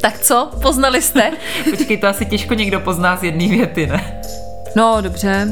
[0.00, 1.30] Tak co, poznali jste?
[1.70, 4.20] Počkej, to asi těžko někdo pozná z jedné věty, ne?
[4.76, 5.48] No, dobře.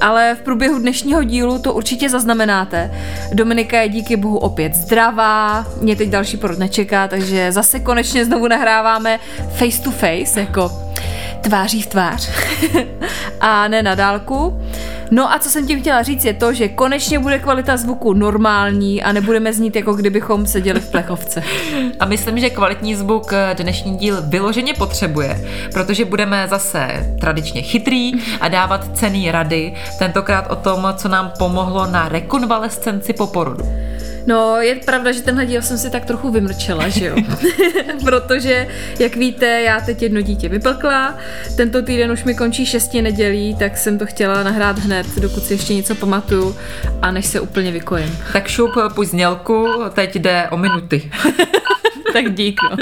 [0.00, 2.90] Ale v průběhu dnešního dílu to určitě zaznamenáte.
[3.32, 8.48] Dominika je díky bohu opět zdravá, mě teď další porod nečeká, takže zase konečně znovu
[8.48, 9.20] nahráváme
[9.56, 10.72] face to face, jako
[11.40, 12.30] tváří v tvář
[13.44, 14.60] a ne na dálku.
[15.10, 19.02] No a co jsem tím chtěla říct je to, že konečně bude kvalita zvuku normální
[19.02, 21.42] a nebudeme znít jako kdybychom seděli v plechovce.
[22.00, 28.48] A myslím, že kvalitní zvuk dnešní díl vyloženě potřebuje, protože budeme zase tradičně chytrý a
[28.48, 33.64] dávat cený rady, tentokrát o tom, co nám pomohlo na rekonvalescenci po porodu.
[34.26, 37.16] No, je pravda, že tenhle díl jsem si tak trochu vymrčela, že jo?
[38.04, 41.18] Protože, jak víte, já teď jedno dítě vyplkla,
[41.56, 45.54] tento týden už mi končí šesti nedělí, tak jsem to chtěla nahrát hned, dokud si
[45.54, 46.56] ještě něco pamatuju
[47.02, 48.18] a než se úplně vykojím.
[48.32, 51.10] Tak šup, půjď znělku, teď jde o minuty.
[52.12, 52.76] tak dík, no.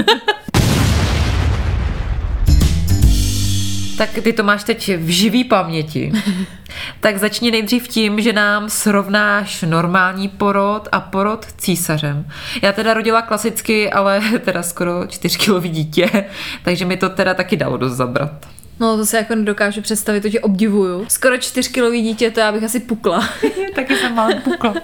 [4.02, 6.12] Tak ty to máš teď v živý paměti.
[7.00, 12.26] tak začni nejdřív tím, že nám srovnáš normální porod a porod císařem.
[12.62, 16.24] Já teda rodila klasicky, ale teda skoro 4 kilový dítě,
[16.64, 18.46] takže mi to teda taky dalo dost zabrat.
[18.80, 21.06] No to se jako nedokážu představit, to tě obdivuju.
[21.08, 23.28] Skoro čtyřkilový dítě, to já bych asi pukla.
[23.74, 24.74] Taky jsem malá pukla.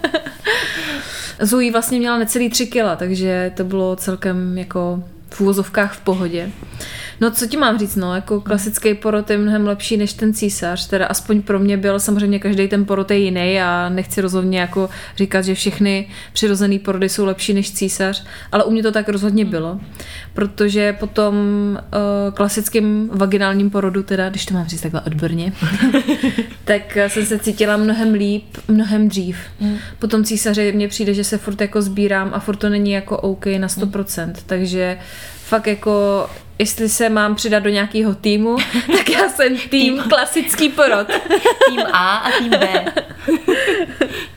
[1.41, 6.51] Zoe vlastně měla necelý tři kila, takže to bylo celkem jako v úvozovkách v pohodě.
[7.21, 10.87] No co ti mám říct, no, jako klasický porod je mnohem lepší než ten císař,
[10.87, 14.89] teda aspoň pro mě byl, samozřejmě každý ten porod je jiný a nechci rozhodně jako
[15.17, 19.45] říkat, že všechny přirozený porody jsou lepší než císař, ale u mě to tak rozhodně
[19.45, 19.81] bylo,
[20.35, 21.35] protože po tom
[21.77, 25.53] uh, klasickém vaginálním porodu, teda, když to mám říct takhle odborně,
[26.65, 29.37] tak jsem se cítila mnohem líp, mnohem dřív.
[29.61, 29.77] Mm.
[29.99, 33.19] Po tom císaři mně přijde, že se furt jako sbírám a furt to není jako
[33.19, 34.35] OK na 100%, mm.
[34.47, 34.99] takže
[35.49, 36.27] fakt jako
[36.59, 38.57] jestli se mám přidat do nějakého týmu,
[38.97, 41.07] tak já jsem tým, tým klasický porod.
[41.69, 42.85] tým A a tým B.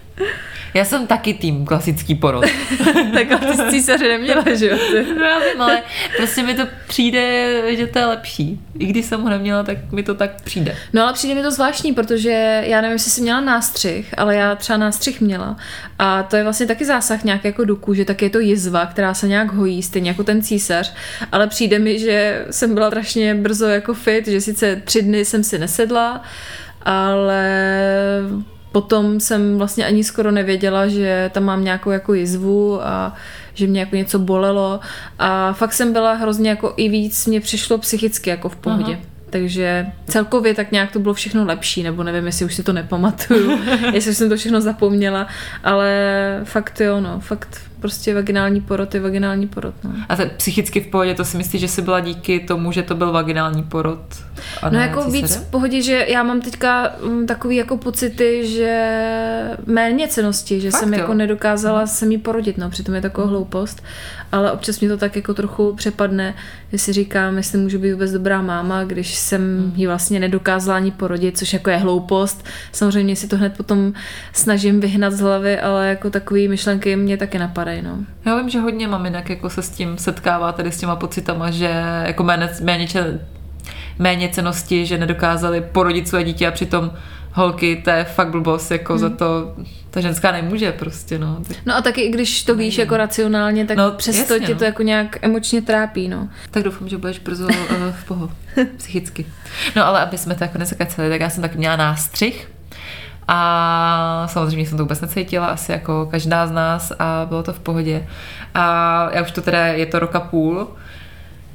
[0.74, 2.46] Já jsem taky tým klasický porod.
[3.14, 4.78] tak ty jsi císaře neměla, že jo?
[5.18, 5.82] no já vím, ale
[6.18, 8.60] prostě mi to přijde, že to je lepší.
[8.80, 10.76] I když jsem ho neměla, tak mi to tak přijde.
[10.94, 14.56] No ale přijde mi to zvláštní, protože já nevím, jestli jsi měla nástřih, ale já
[14.56, 15.58] třeba nástřih měla.
[16.00, 19.14] A to je vlastně taky zásah nějak jako do kůže, tak je to jizva, která
[19.14, 20.94] se nějak hojí, stejně jako ten císař.
[21.32, 25.44] Ale přijde mi, že jsem byla strašně brzo jako fit, že sice tři dny jsem
[25.44, 26.22] si nesedla,
[26.86, 27.44] ale
[28.72, 33.14] potom jsem vlastně ani skoro nevěděla, že tam mám nějakou jako jizvu a
[33.54, 34.80] že mě jako něco bolelo
[35.20, 38.94] a fakt jsem byla hrozně jako i víc mě přišlo psychicky jako v pohodě.
[38.94, 39.02] Aha.
[39.30, 43.60] Takže celkově tak nějak to bylo všechno lepší, nebo nevím, jestli už si to nepamatuju,
[43.94, 45.28] jestli jsem to všechno zapomněla,
[45.64, 45.92] ale
[46.44, 49.74] fakt jo, no, fakt prostě vaginální porod je vaginální porod.
[49.84, 49.92] No.
[50.10, 52.96] A te, psychicky v pohodě, to si myslíš, že jsi byla díky tomu, že to
[52.96, 54.00] byl vaginální porod?
[54.62, 55.22] A no jako císaře?
[55.22, 59.02] víc v pohodě, že já mám teďka um, takový jako pocity, že
[59.66, 61.00] méně cenosti, že Fakt, jsem jo?
[61.00, 63.84] jako nedokázala se mi porodit, no přitom je taková hloupost,
[64.32, 66.34] ale občas mě to tak jako trochu přepadne,
[66.72, 69.74] že si říkám, jestli můžu být vůbec dobrá máma, když jsem hmm.
[69.76, 72.46] ji vlastně nedokázala ani porodit, což jako je hloupost.
[72.72, 73.94] Samozřejmě si to hned potom
[74.34, 78.06] snažím vyhnat z hlavy, ale jako takový myšlenky mě taky napadají starý, no.
[78.26, 81.84] Já vím, že hodně maminek jako se s tím setkává tady s těma pocitama, že
[82.06, 82.88] jako méně, méně,
[84.00, 86.92] méně cenosti, že nedokázali porodit své dítě a přitom
[87.34, 89.00] holky, to je fakt blbost, jako hmm.
[89.00, 89.56] za to
[89.90, 91.38] ta ženská nemůže prostě, no.
[91.48, 91.58] Tak...
[91.66, 94.60] No a taky, když to víš jako racionálně, tak no, přesto jasně, tě no.
[94.60, 96.30] to jako nějak emočně trápí, no.
[96.52, 97.54] Tak doufám, že budeš brzo uh,
[97.92, 98.32] v poho,
[98.78, 99.26] psychicky.
[99.76, 102.52] No ale aby jsme to jako nezakaceli, tak já jsem tak měla nástřih,
[103.28, 107.60] a samozřejmě jsem to vůbec necítila, asi jako každá z nás a bylo to v
[107.60, 108.08] pohodě.
[108.56, 110.68] A já už to teda, je to roka půl,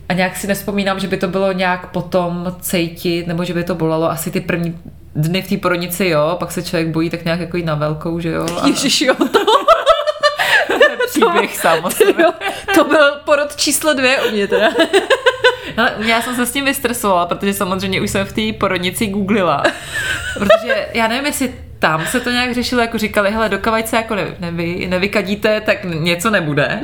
[0.08, 3.74] a nějak si nespomínám, že by to bylo nějak potom cítit, nebo že by to
[3.74, 4.78] bolelo asi ty první
[5.14, 8.20] dny v té porodnici, jo, pak se člověk bojí tak nějak jako jít na velkou,
[8.20, 8.46] že jo.
[8.62, 8.66] A...
[8.66, 9.40] Ježiš, jo, to...
[11.06, 11.90] příběh sám o
[12.74, 14.68] To byl porod číslo dvě u mě teda.
[15.76, 19.62] Ale já jsem se s tím vystresovala, protože samozřejmě už jsem v té porodnici googlila.
[20.38, 24.16] Protože já nevím, jestli tam se to nějak řešilo, jako říkali, hele, dokavať se jako
[24.40, 26.80] nevy, nevykadíte, tak něco nebude.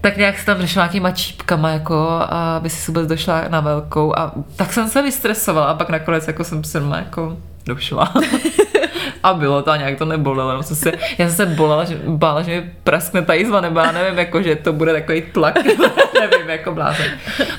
[0.00, 4.32] tak nějak se tam řešila nějakýma čípkama, jako, aby si vůbec došla na velkou a
[4.56, 7.36] tak jsem se vystresovala a pak nakonec jako jsem se jako
[7.66, 8.14] došla.
[9.22, 10.50] a bylo to a nějak to nebolelo.
[10.50, 13.80] Já jsem se, já jsem se bolela, že, bála, že mi praskne ta jízva, nebo
[13.80, 15.54] já nevím, jako, že to bude takový tlak,
[16.20, 17.06] nevím, jako blázen.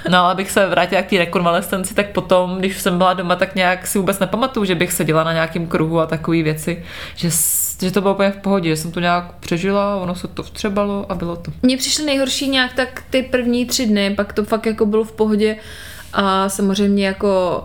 [0.10, 3.56] No ale abych se vrátila k té rekonvalescenci, tak potom, když jsem byla doma, tak
[3.56, 6.84] nějak si vůbec nepamatuju, že bych seděla na nějakém kruhu a takové věci,
[7.16, 7.30] že,
[7.82, 11.06] že to bylo úplně v pohodě, že jsem to nějak přežila, ono se to vtřebalo
[11.10, 11.52] a bylo to.
[11.62, 15.12] Mně přišly nejhorší nějak tak ty první tři dny, pak to fakt jako bylo v
[15.12, 15.56] pohodě
[16.14, 17.64] a samozřejmě jako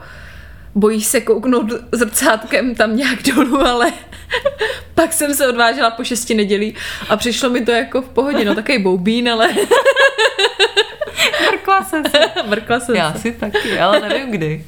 [0.77, 3.93] bojíš se kouknout zrcátkem tam nějak dolů, ale
[4.95, 6.75] pak jsem se odvážela po šesti nedělí
[7.09, 9.49] a přišlo mi to jako v pohodě, no takový boubín, ale...
[11.53, 12.19] Mrkla jsem se.
[12.47, 13.19] Mrkla jsem Já se.
[13.19, 14.65] si taky, ale nevím kdy.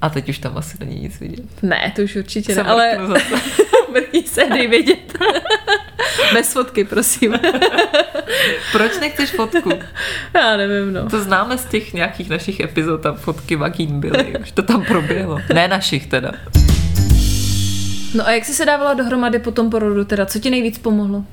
[0.00, 1.62] A teď už tam asi není nic vidět.
[1.62, 2.98] Ne, to už určitě Se ne, ale
[3.90, 5.18] mrkni se, dej vědět.
[6.32, 7.34] Bez fotky, prosím.
[8.72, 9.70] Proč nechceš fotku?
[10.34, 11.10] Já nevím, no.
[11.10, 15.38] To známe z těch nějakých našich epizod, tam fotky vagín byly, už to tam proběhlo.
[15.54, 16.32] Ne našich teda.
[18.14, 20.26] No a jak jsi se dávala dohromady po tom porodu teda?
[20.26, 21.24] Co ti nejvíc pomohlo?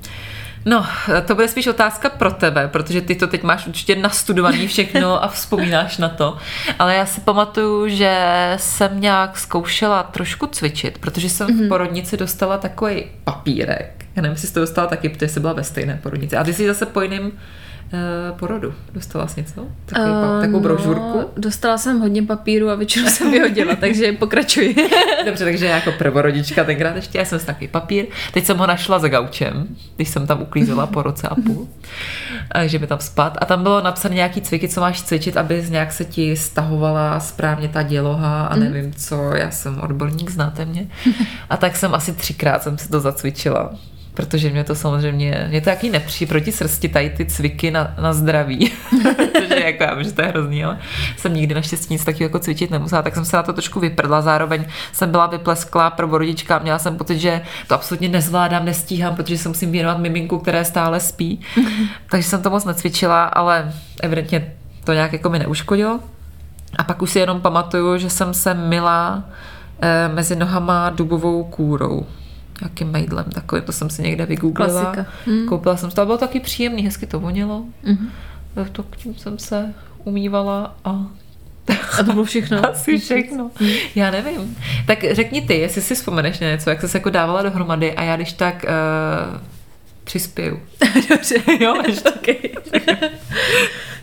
[0.68, 0.86] No,
[1.26, 5.28] to bude spíš otázka pro tebe, protože ty to teď máš určitě nastudovaný všechno a
[5.28, 6.36] vzpomínáš na to.
[6.78, 8.16] Ale já si pamatuju, že
[8.56, 11.66] jsem nějak zkoušela trošku cvičit, protože jsem mm-hmm.
[11.66, 14.04] v porodnici dostala takový papírek.
[14.16, 16.36] Já nevím, jestli jsi to dostala taky, protože jsi byla ve stejné porodnici.
[16.36, 17.32] A ty jsi zase po jiném
[18.38, 18.74] porodu.
[18.92, 19.66] Dostala jsi něco?
[19.86, 21.18] Takový, uh, takovou brožurku?
[21.18, 24.74] No, dostala jsem hodně papíru a většinu jsem vyhodila, takže pokračuj.
[25.26, 28.06] Dobře, takže jako prvorodička tenkrát ještě, já jsem si takový papír.
[28.32, 31.68] Teď jsem ho našla za gaučem, když jsem tam uklízela po roce a půl,
[32.50, 33.38] a že mi tam spad.
[33.40, 37.68] A tam bylo napsané nějaký cviky, co máš cvičit, aby nějak se ti stahovala správně
[37.68, 40.86] ta děloha a nevím co, já jsem odborník, znáte mě.
[41.50, 43.70] A tak jsem asi třikrát jsem si to zacvičila
[44.18, 48.12] protože mě to samozřejmě, mě to jaký nepří proti srsti tady ty cviky na, na
[48.12, 48.72] zdraví,
[49.32, 50.78] protože jako já vím, že to je hrozný, ale
[51.16, 54.22] jsem nikdy naštěstí nic takového jako cvičit nemusela, tak jsem se na to trošku vyprdla,
[54.22, 59.38] zároveň jsem byla vyplesklá prvorodička a měla jsem pocit, že to absolutně nezvládám, nestíhám, protože
[59.38, 61.40] se musím věnovat miminku, které stále spí,
[62.10, 63.72] takže jsem to moc necvičila, ale
[64.02, 64.52] evidentně
[64.84, 66.00] to nějak jako mi neuškodilo.
[66.78, 69.24] A pak už si jenom pamatuju, že jsem se mila
[69.80, 72.06] eh, mezi nohama dubovou kůrou
[72.60, 74.84] nějakým mejdlem takovým, to jsem si někde vygooglila.
[74.84, 75.12] Klasika.
[75.26, 75.46] Mm.
[75.46, 77.64] Koupila jsem to, bylo taky příjemný, hezky to vonělo.
[77.82, 78.10] Mhm.
[78.72, 79.74] To k tím jsem se
[80.04, 81.06] umývala a
[81.98, 82.70] A to bylo všechno.
[82.70, 83.50] asi všechno.
[83.94, 84.56] Já nevím.
[84.86, 88.02] Tak řekni ty, jestli si vzpomeneš na něco, jak jsi se jako dávala dohromady a
[88.02, 89.40] já když tak uh,
[90.04, 90.60] přispěju.
[91.08, 92.10] Dobře, jo, ještě.
[92.10, 92.38] okay.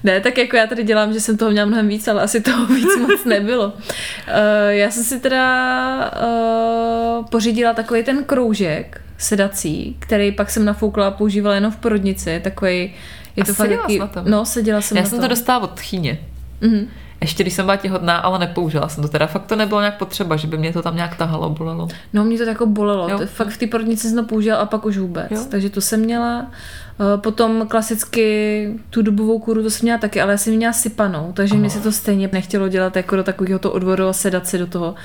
[0.05, 2.65] Ne, tak jako já tady dělám, že jsem toho měla mnohem víc, ale asi toho
[2.65, 3.65] víc moc nebylo.
[3.67, 3.73] Uh,
[4.69, 6.11] já jsem si teda
[7.19, 12.39] uh, pořídila takový ten kroužek sedací, který pak jsem nafoukla a používala jenom v porodnici,
[12.43, 12.93] takový
[13.35, 14.23] je A to fakt seděla jaký, na tom?
[14.27, 16.19] No, seděla jsem Já na jsem to dostala od tchyně.
[16.61, 16.87] Mhm.
[17.21, 19.27] Ještě když jsem byla těhotná, ale nepoužila jsem to teda.
[19.27, 21.87] Fakt to nebylo nějak potřeba, že by mě to tam nějak tahalo, bolelo.
[22.13, 23.09] No, mě to jako bolelo.
[23.09, 23.19] Jo.
[23.25, 25.31] Fakt v té porodnici jsem to použila a pak už vůbec.
[25.31, 25.45] Jo.
[25.51, 26.51] Takže to jsem měla.
[26.99, 31.31] Eh, Potom klasicky tu dubovou kůru, to jsem měla taky, ale já jsem měla sypanou,
[31.33, 34.57] takže mě se to stejně nechtělo dělat jako do takového to odvodu a sedat si
[34.57, 34.95] do toho.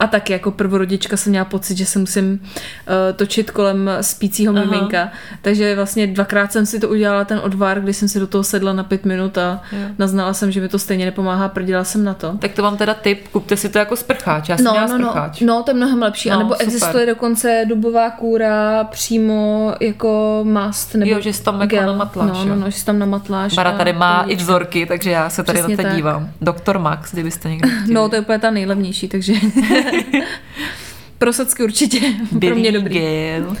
[0.00, 4.64] A taky jako prvorodička jsem měla pocit, že se musím uh, točit kolem spícího Aha.
[4.64, 5.12] miminka.
[5.42, 8.72] Takže vlastně dvakrát jsem si to udělala ten odvar, kdy jsem si do toho sedla
[8.72, 9.78] na pět minut a Jo.
[9.98, 12.36] naznala jsem, že mi to stejně nepomáhá, prdila jsem na to.
[12.38, 14.48] Tak to mám teda tip, kupte si to jako sprcháč.
[14.48, 15.40] Já jsem No, měla no, no, sprcháč.
[15.40, 16.28] no, to je mnohem lepší.
[16.28, 16.66] No, No, nebo super.
[16.66, 20.94] existuje dokonce dubová kůra přímo jako mast.
[20.94, 21.86] Nebo Jo, že jsi tam jako gel.
[21.86, 23.54] namatláš, No, no, no, že jsi tam namatláš.
[23.54, 25.96] Bara a tady má i vzorky, takže já se tady Přesně na to tak.
[25.96, 26.30] dívám.
[26.40, 27.94] Doktor Max, kdybyste někdo chtěli.
[27.94, 29.32] No, to je úplně ta nejlevnější, takže
[31.18, 32.00] prosadsky určitě
[32.40, 32.94] pro mě dobrý.
[32.98, 33.56] Gel.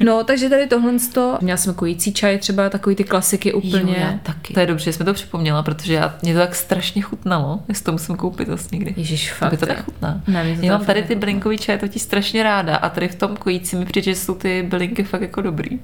[0.00, 1.38] No, takže tady tohle to.
[1.40, 3.92] Měla jsem kojící čaj, třeba takový ty klasiky úplně.
[3.92, 4.54] Jo, já taky.
[4.54, 7.84] To je dobře, že jsme to připomněla, protože já, mě to tak strašně chutnalo, jestli
[7.84, 8.94] to musím koupit zase někdy.
[8.96, 9.60] Ježíš, fakt.
[9.60, 10.20] to tak chutná.
[10.26, 13.76] Ne, já mám tady ty bylinkový čaje totiž strašně ráda a tady v tom kojící
[13.76, 15.78] mi přijde, že jsou ty bylinky fakt jako dobrý.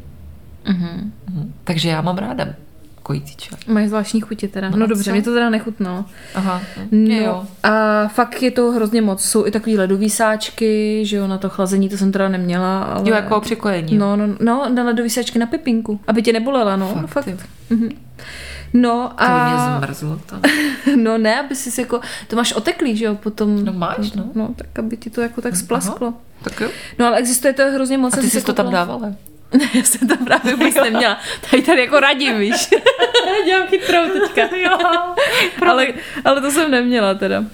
[0.69, 1.13] Mhm.
[1.31, 1.53] Mhm.
[1.65, 2.47] Takže já mám ráda
[3.03, 3.59] kojící čaj.
[3.67, 4.71] Mají zvláštní chutě teda.
[4.71, 5.11] No, No a dobře, co?
[5.11, 6.05] mě to teda nechutnalo.
[6.35, 7.45] Aha, No, jo.
[7.63, 9.25] a fakt je to hrozně moc.
[9.25, 12.83] Jsou i takový ledový sáčky, že jo, na to chlazení, to jsem teda neměla.
[12.83, 13.09] Ale...
[13.09, 13.99] Jo, jako při kojení.
[13.99, 16.95] No, no, no, na ledový sáčky na pepinku, aby tě nebolela, no.
[17.07, 17.49] Fakt, Fakt.
[17.71, 17.89] Mhm.
[18.75, 19.79] No To mě a...
[19.79, 20.37] zmrzlo to.
[20.97, 22.01] No ne, aby si jako...
[22.29, 23.65] To máš oteklý, že jo, potom...
[23.65, 24.25] No máš, no.
[24.35, 26.15] No, tak aby ti to jako tak splasklo.
[26.45, 26.69] Tak jo.
[26.99, 28.15] No ale existuje to hrozně moc.
[28.15, 29.13] A ty si jsi to tam dávala?
[29.53, 31.19] Ne, já jsem to právě vůbec neměla.
[31.51, 32.69] Tady tady jako radím, víš.
[33.45, 34.57] Dělám chytrou teďka.
[34.57, 34.79] jo.
[35.69, 35.87] ale,
[36.25, 37.45] ale to jsem neměla teda.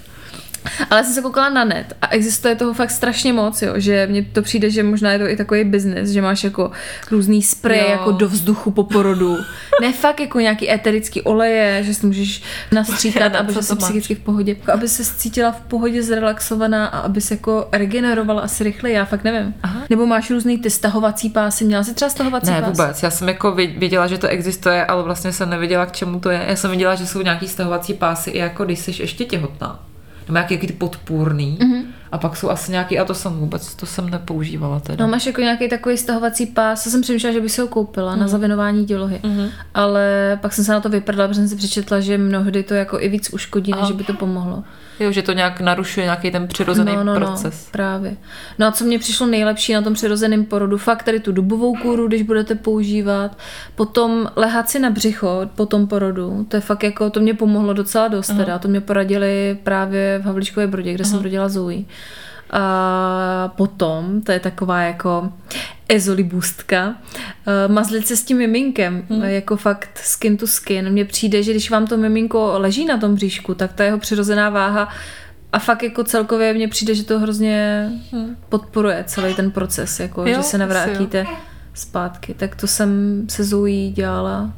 [0.91, 4.23] Ale jsem se koukala na net a existuje toho fakt strašně moc, jo, že mně
[4.23, 6.71] to přijde, že možná je to i takový biznis, že máš jako
[7.11, 7.87] různý spray Jo.
[7.91, 9.37] jako do vzduchu po porodu.
[9.81, 14.19] ne fakt jako nějaký eterický oleje, že si můžeš nastříkat, Na aby se psychicky v
[14.21, 14.53] pohodě.
[14.59, 19.05] Jako, aby se cítila v pohodě zrelaxovaná a aby se jako regenerovala asi rychleji, já
[19.05, 19.55] fakt nevím.
[19.63, 19.81] Aha.
[19.91, 22.71] Nebo máš různý ty stahovací pásy, měla jsi třeba stahovací Ne, pás?
[22.71, 23.03] vůbec.
[23.03, 26.45] Já jsem jako věděla, že to existuje, ale vlastně jsem nevěděla, k čemu to je.
[26.49, 29.81] Já jsem věděla, že jsou nějaký stahovací pásy, i jako když jsi ještě těhotná.
[30.29, 31.59] Nebo nějaký, jaký ty podpůrný.
[31.61, 31.73] Mhm.
[31.73, 31.78] Mm-hmm.
[32.13, 35.05] A pak jsou asi nějaký, a to jsem vůbec, to jsem nepoužívala teda.
[35.05, 38.17] No máš jako nějaký takový stahovací pás, já jsem přemýšlela, že by si ho koupila
[38.17, 39.21] na zavinování dělohy,
[39.75, 43.01] ale pak jsem se na to vyprdala, protože jsem si přečetla, že mnohdy to jako
[43.01, 44.65] i víc uškodí, než by to pomohlo.
[45.01, 47.65] Jo, že to nějak narušuje nějaký ten přirozený proces.
[47.67, 48.17] No, právě.
[48.59, 52.09] No a co mě přišlo nejlepší na tom přirozeném porodu, fakt tady tu dubovou kůru,
[52.09, 53.39] když budete používat,
[53.75, 57.73] potom lehat si na břicho po tom porodu, to je fakt jako, to mě pomohlo
[57.73, 61.83] docela dost teda, to mě poradili právě v Havlíčkové Brodě, kde jsem rodila Zoe.
[62.51, 65.33] A potom, to je taková jako
[65.89, 66.95] ezolibustka,
[67.69, 69.23] mazlit se s tím miminkem, hmm.
[69.23, 70.91] jako fakt skin to skin.
[70.91, 74.51] Mně přijde, že když vám to miminko leží na tom bříšku, tak ta jeho přirozená
[74.51, 74.89] váha
[75.53, 77.89] a fakt jako celkově mně přijde, že to hrozně
[78.49, 81.27] podporuje celý ten proces, jako, Jo, že se navrátíte
[81.75, 82.35] zpátky.
[82.35, 84.53] Tak to jsem se Zoe dělala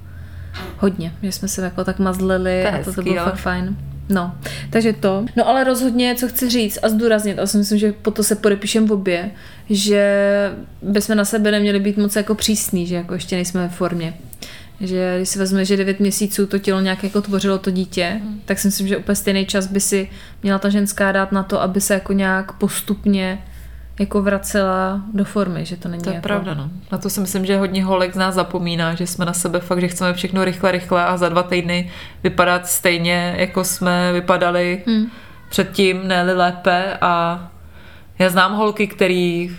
[0.79, 3.41] hodně, že jsme se jako tak mazlili To a to, to hezký, bylo ale- fakt
[3.41, 3.77] fajn.
[4.11, 4.35] No,
[4.71, 5.25] takže to.
[5.37, 8.35] No ale rozhodně, co chci říct a zdůraznit, a si myslím, že po to se
[8.37, 9.31] podepíšem v obě,
[9.71, 10.15] že
[10.83, 14.15] bychom na sebe neměli být moc jako přísný, že jako ještě nejsme ve formě.
[14.81, 18.41] Že když si vezme, že 9 měsíců to tělo nějak jako tvořilo to dítě, Hmm.
[18.45, 20.09] tak si myslím, že úplně stejný čas by si
[20.43, 23.39] měla ta ženská dát na to, aby se jako nějak postupně
[23.99, 26.29] jako vracela do formy, že to není To je jako...
[26.29, 26.71] pravda, no.
[26.93, 29.81] Na to si myslím, že hodně holek z nás zapomíná, že jsme na sebe fakt,
[29.81, 31.91] že chceme všechno rychle, rychle a za dva týdny
[32.23, 35.07] vypadat stejně, jako jsme vypadali Hmm.
[35.51, 37.47] předtím, ne lépe a
[38.19, 39.57] já znám holky, který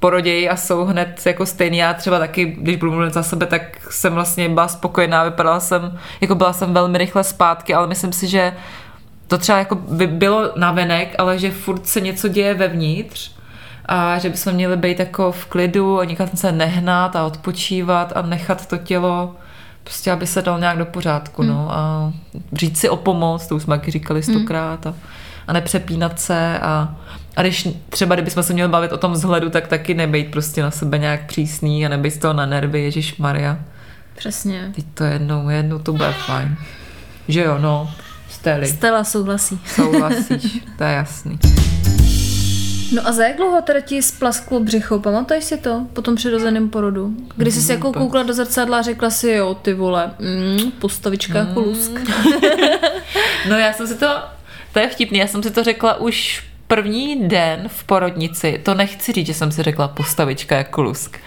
[0.00, 1.78] porodějí a jsou hned jako stejný.
[1.78, 5.98] Já třeba taky, když budu mluvit za sebe, tak jsem vlastně byla spokojená, vypadala jsem,
[6.20, 8.52] jako byla jsem velmi rychle zpátky, ale myslím si, že
[9.26, 13.33] to třeba jako by bylo navenek, ale že furt se něco děje vevnitř
[13.86, 18.22] a že bychom měli být jako v klidu a nikam se nehnat a odpočívat a
[18.22, 19.34] nechat to tělo
[19.84, 21.50] prostě, aby se dal nějak do pořádku, Hmm.
[21.50, 22.12] no a
[22.52, 24.94] říct si o pomoc, to už jsme taky říkali stokrát a,
[25.46, 26.94] a nepřepínat se a,
[27.36, 30.70] a když třeba, kdybychom se měli bavit o tom vzhledu, tak taky nebejt prostě na
[30.70, 33.58] sebe nějak přísný a nebejt z toho na nervy, Ježíš Maria.
[34.16, 34.72] Přesně.
[34.74, 36.56] Teď to jednou, jednou to bude fajn.
[37.28, 37.90] Že jo, no,
[38.30, 39.58] Steli, Stella souhlasí.
[39.66, 41.38] souhlasíš, to je jasný.
[42.94, 44.98] No a za jak dlouho teda ti splasklo břicho?
[44.98, 47.14] Pamatuješ si to po tom přirozeném porodu?
[47.36, 48.02] Kdy jsi se jako Vůbec.
[48.02, 51.90] koukla do zrcadla a řekla si, jo, ty vole, mm, postavička jako lusk.
[53.48, 54.06] No já jsem si to,
[54.72, 59.12] to je vtipný, já jsem si to řekla už první den v porodnici, to nechci
[59.12, 61.18] říct, že jsem si řekla postavička jako lusk,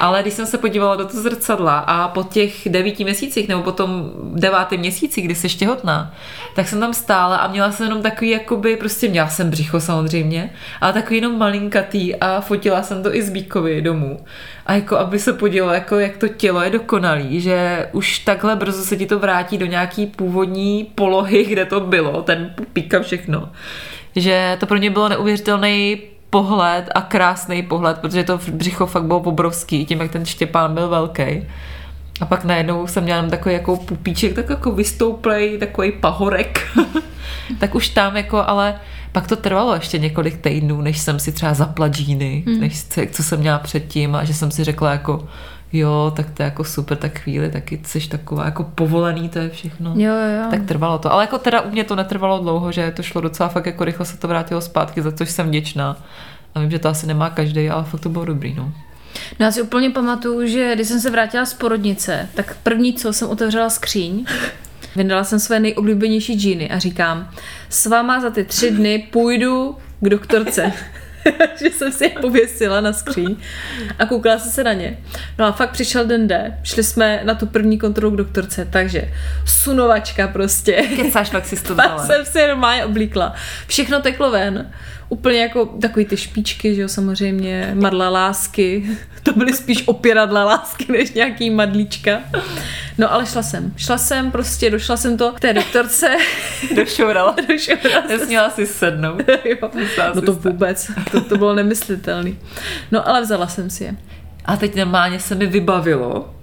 [0.00, 3.72] ale když jsem se podívala do toho zrcadla a po těch devíti měsících nebo po
[3.72, 6.14] tom devátém měsíci, kdy jsi těhotná,
[6.54, 10.50] tak jsem tam stála a měla jsem jenom takový, jakoby, prostě měla jsem břicho samozřejmě,
[10.80, 14.20] ale takový jenom malinkatý a fotila jsem to i z Bíkovi domů.
[14.66, 18.84] A jako aby se podívala, jako jak to tělo je dokonalý, že už takhle brzo
[18.84, 23.50] se ti to vrátí do nějaký původní polohy, kde to bylo, ten pupík a všechno.
[24.16, 25.98] Že to pro mě bylo neuvěřitelný
[26.30, 30.88] pohled a krásný pohled, protože to břicho fakt bylo obrovský, tím jak ten Štěpán byl
[30.88, 31.46] velký.
[32.20, 36.68] A pak najednou jsem měla takový jako pupíček, tak jako vystouplej, takový pahorek.
[37.58, 38.74] tak už tam jako, ale
[39.12, 42.60] pak to trvalo ještě několik týdnů, než jsem si třeba zapla džíny, hmm.
[42.60, 45.28] než co jsem měla předtím a že jsem si řekla jako
[45.72, 49.48] jo, tak to je jako super, tak chvíli taky jsi taková jako povolený, to je
[49.48, 49.94] všechno.
[49.96, 50.50] Jo, jo.
[50.50, 51.12] Tak trvalo to.
[51.12, 54.06] Ale jako teda u mě to netrvalo dlouho, že to šlo docela fakt jako rychle
[54.06, 55.96] se to vrátilo zpátky, za což jsem vděčná.
[56.54, 58.72] A vím, že to asi nemá každý, ale fakt to bylo dobrý, no.
[59.40, 63.12] No já si úplně pamatuju, že když jsem se vrátila z porodnice, tak první, co
[63.12, 64.24] jsem otevřela skříň,
[64.96, 67.30] vyndala jsem své nejoblíbenější džíny a říkám,
[67.68, 70.72] s váma za ty tři dny půjdu k doktorce.
[71.60, 73.36] že jsem si je pověsila na skříň
[73.98, 74.98] a koukala jsem se na ně.
[75.38, 79.12] No a fakt přišel den D, šli jsme na tu první kontrolu k doktorce, takže
[79.46, 80.72] sunovačka prostě.
[80.96, 82.06] Kecáš, pak si to vzala.
[82.06, 83.34] jsem si normálně oblíkla.
[83.66, 84.70] Všechno teklo ven.
[85.08, 88.84] Úplně jako takový ty špičky, že jo, samozřejmě, madla lásky.
[89.22, 92.20] To byly spíš opěradla lásky, než nějaký madlíčka.
[92.98, 93.72] No ale šla jsem.
[93.76, 96.16] Šla jsem prostě, došla jsem to k té doktorce.
[96.76, 97.36] Došourala.
[98.08, 99.22] Nesměla si sednout.
[99.44, 99.70] jo.
[100.14, 102.38] No to vůbec, to, to bylo nemyslitelný.
[102.90, 103.96] No ale vzala jsem si je.
[104.44, 106.34] A teď normálně se mi vybavilo,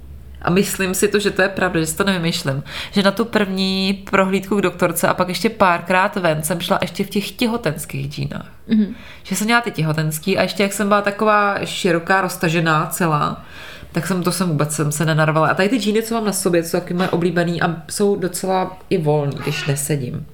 [0.41, 3.25] a myslím si to, že to je pravda, že si to nevymýšlím, že na tu
[3.25, 8.09] první prohlídku k doktorce a pak ještě párkrát ven jsem šla ještě v těch těhotenských
[8.11, 8.51] džínách.
[8.69, 8.93] Mm-hmm.
[9.23, 13.45] Že jsem měla ty těhotenský a ještě jak jsem byla taková široká, roztažená celá,
[13.91, 15.47] tak jsem to jsem vůbec jsem se nenarvala.
[15.47, 18.77] A tady ty džíny, co mám na sobě, jsou taky moje oblíbený a jsou docela
[18.89, 20.25] i volný, když nesedím.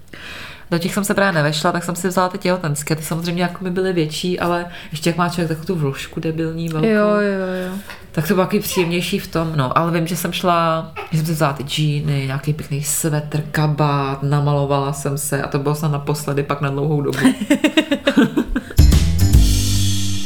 [0.72, 2.96] Do těch jsem se právě nevešla, tak jsem si vzala ty těhotenské.
[2.96, 6.70] Ty samozřejmě jako mi byly větší, ale ještě jak má člověk takovou tu vložku debilní
[6.70, 6.88] velkou.
[6.88, 7.78] Jo, jo, jo.
[8.12, 9.78] Tak to bylo taky příjemnější v tom, no.
[9.78, 14.24] Ale vím, že jsem šla, že jsem si vzala ty džíny, nějaký pěkný svetr, kabát,
[14.24, 17.18] namalovala jsem se a to bylo snad naposledy, pak na dlouhou dobu.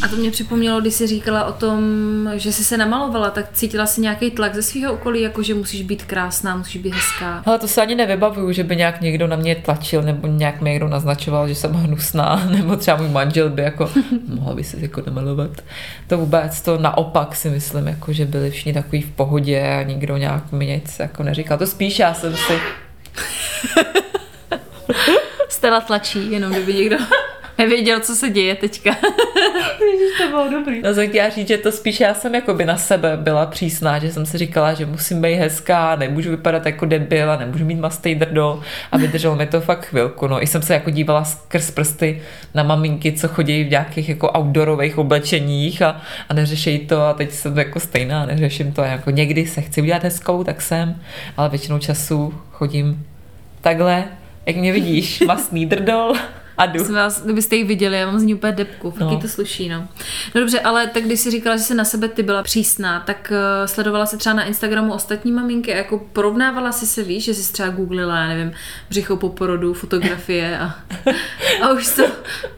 [0.02, 1.80] A to mě připomnělo, když jsi říkala o tom,
[2.36, 5.82] že jsi se namalovala, tak cítila jsi nějaký tlak ze svého okolí, jako že musíš
[5.82, 7.44] být krásná, musíš být hezká.
[7.46, 10.70] Ale to se ani nevybavuju, že by nějak někdo na mě tlačil, nebo nějak mi
[10.70, 13.90] někdo naznačoval, že jsem hnusná, nebo třeba můj manžel by jako,
[14.28, 15.52] mohla by se jako namalovat.
[16.08, 20.18] To vůbec, to naopak si myslím, jako, že byli všichni takový v pohodě a nikdo
[20.18, 21.58] nějak mi nic jako neříkal.
[21.58, 22.54] To spíš já jsem si...
[25.50, 26.98] Stella tlačí, jenom kdyby někdo
[27.60, 28.90] nevěděl, co se děje teďka.
[29.92, 30.82] Ježiš, to bylo dobrý.
[30.82, 34.12] No, chtěla říct, že to spíš já jsem jako by na sebe byla přísná, že
[34.12, 38.16] jsem si říkala, že musím být hezká, nemůžu vypadat jako debil a nemůžu mít mastej
[38.16, 38.62] drdo
[38.92, 40.28] a vydrželo mi to fakt chvilku.
[40.28, 42.22] No, i jsem se jako dívala skrz prsty
[42.56, 47.32] na maminky, co chodí v nějakých jako outdoorových oblečeních a, a neřešejí to a teď
[47.32, 48.82] jsem jako stejná, neřeším to.
[48.82, 51.02] Jako někdy se chci udělat hezkou, tak jsem,
[51.38, 53.06] ale většinou času chodím
[53.62, 54.04] takhle,
[54.46, 56.14] jak mě vidíš, masný drdol
[56.60, 56.86] a jdu.
[56.86, 59.20] Jsem vás, kdybyste ji viděli, já mám z ní úplně depku, fakt No.
[59.20, 59.88] to sluší, no.
[60.36, 63.32] No dobře, ale tak když jsi říkala, že jsi na sebe ty byla přísná, tak
[63.32, 67.34] uh, sledovala se třeba na Instagramu ostatní maminky a jako porovnávala si se, víš, že
[67.34, 68.52] jsi třeba googlila, já nevím,
[68.90, 70.76] břicho po porodu, fotografie a,
[71.62, 72.04] a už to,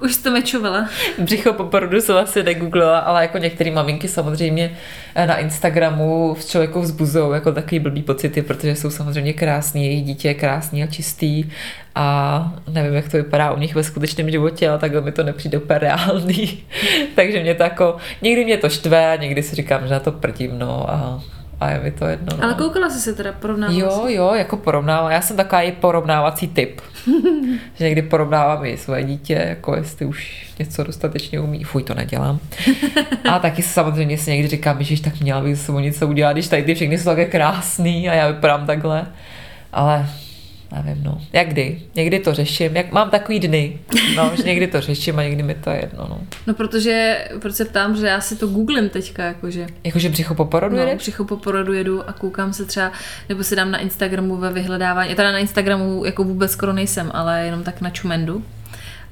[0.01, 0.89] už to mečovala.
[1.17, 4.77] Břicho po porodu jsem asi negooglila, ale jako některé maminky samozřejmě
[5.15, 10.03] eh, na Instagramu v člověku vzbuzují jako takový blbý pocity, protože jsou samozřejmě krásný, jejich
[10.03, 11.51] dítě je krásný a čistý
[11.95, 15.57] a nevím, jak to vypadá u nich ve skutečném životě, ale takhle mi to nepřijde
[15.57, 16.63] úplně reálný.
[17.15, 20.59] Takže mě to jako, někdy mě to štve, někdy si říkám, že na to prdím,
[20.59, 21.23] no a,
[21.59, 22.37] a je mi to jedno.
[22.37, 22.43] No.
[22.43, 24.13] Ale koukala jsi se teda, porovnávala Jo, jsi?
[24.13, 25.11] jo, jako porovnává.
[25.11, 26.81] Já jsem taková i porovnávací typ.
[27.75, 31.63] že někdy porovnávám i svoje dítě, jako jestli už něco dostatečně umí.
[31.63, 32.39] Fuj, to nedělám.
[33.29, 36.47] A taky samozřejmě si někdy říkám, že tak měla bych s sebou něco udělat, když
[36.47, 39.05] tady ty všechny jsou také krásný a já vypadám takhle.
[39.73, 40.05] Ale
[40.75, 41.21] nevím, no.
[41.33, 41.81] Jak kdy?
[41.95, 42.75] Někdy to řeším.
[42.75, 43.79] Jak mám takový dny.
[44.15, 46.19] No, že někdy to řeším a někdy mi to je jedno, no.
[46.47, 49.67] No protože, proč se ptám, že já si to googlím teďka, jakože.
[49.83, 52.91] Jakože břicho po porodu No, břicho po porodu jedu a koukám se třeba,
[53.29, 55.09] nebo si dám na Instagramu ve vyhledávání.
[55.09, 58.45] Já teda na Instagramu jako vůbec skoro nejsem, ale jenom tak na čumendu.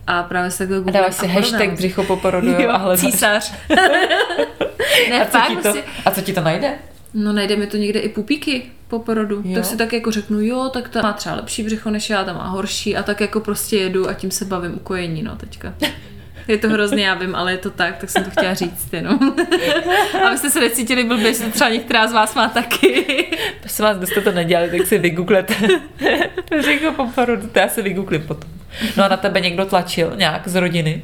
[0.08, 1.76] A právě se takhle A googlím dáváš si porovnám hashtag si.
[1.76, 3.00] břicho po porodu jo, a hledáš.
[3.06, 3.54] císař.
[5.10, 6.74] ne, A co, fakt, ti to, prostě, a co ti to najde?
[7.14, 9.42] No najde mi to někde i pupíky po porodu.
[9.46, 9.56] Jo.
[9.56, 12.34] Tak si tak jako řeknu, jo, tak ta má třeba lepší břicho než já, ta
[12.34, 15.74] má horší a tak jako prostě jedu a tím se bavím u kojení, no teďka.
[16.48, 19.36] Je to hrozně, já vím, ale je to tak, tak jsem to chtěla říct jenom.
[20.28, 23.06] Abyste se necítili blbě, že to třeba některá z vás má taky.
[23.60, 25.56] Prosím vás, kdo jste to nedělali, tak si vygooglete.
[26.58, 28.50] Břicho po porodu, to já si vygooglím potom.
[28.98, 31.04] No a na tebe někdo tlačil nějak z rodiny?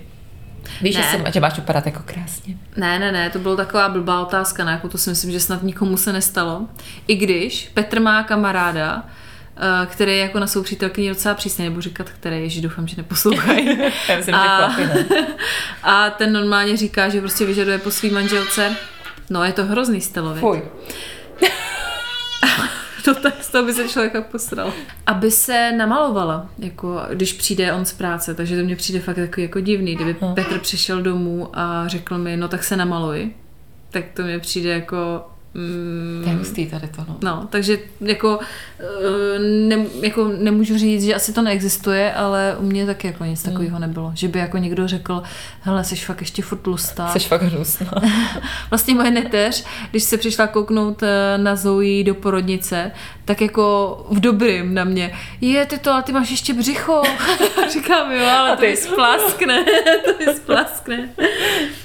[0.82, 1.02] Víš, Ne.
[1.04, 2.56] že, jsem, že máš vypadat jako krásně.
[2.78, 5.64] Ne, ne, ne, to byla taková blbá otázka, na jakou to si myslím, že snad
[5.64, 6.62] nikomu se nestalo.
[7.08, 9.04] I když Petr má kamaráda,
[9.58, 12.98] eh, který je jako na svou přítelkyni docela přísně, nebo říkat, který, ježi, doufám, že
[12.98, 13.80] neposlouchají.
[14.10, 15.06] Já myslím, že a, chlapi, ne?
[15.84, 18.76] a ten normálně říká, že prostě vyžaduje po svý manželce,
[19.30, 20.40] no je to hrozný stylově.
[20.42, 20.62] Fuj.
[23.06, 24.74] To tak z toho by se člověka posral.
[25.06, 29.42] Aby se namalovala, jako když přijde on z práce, takže to mě přijde fakt takový
[29.44, 29.96] jako divný.
[29.96, 30.16] Kdyby.
[30.34, 33.32] Petr přišel domů a řekl mi, no tak se namaluj,
[33.90, 35.30] tak to mě přijde jako...
[35.56, 37.18] Mm, To je hustý tady to, no.
[37.24, 38.40] No, takže jako,
[38.80, 43.44] eh, ne, jako nemůžu říct, že asi to neexistuje, ale u mě taky jako nic
[43.44, 44.12] takového nebylo.
[44.16, 45.24] Že by jako někdo řekl,
[45.62, 47.08] hele, jsi fakt ještě furt tlustá.
[47.14, 47.92] Jsi fakt hnusná.
[48.70, 52.92] Vlastně moje neteř, když se přišla kouknout eh, na Zoe do porodnice,
[53.26, 55.12] tak jako v dobrým na mě.
[55.42, 57.02] Je, ty to, ale ty máš ještě břicho.
[57.70, 58.68] Říkám, jo, ale A to ty?
[58.68, 59.66] mi splaskne.
[60.06, 61.10] to mi splaskne.